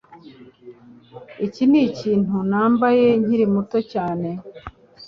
Iki 1.45 1.63
nikintu 1.69 2.35
nambaye 2.49 3.05
nkiri 3.23 3.45
muto 3.53 3.77
cyane. 3.91 4.29